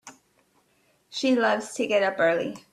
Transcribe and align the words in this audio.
She 1.11 1.35
loves 1.35 1.75
to 1.75 1.85
get 1.85 2.01
up 2.01 2.15
early. 2.17 2.57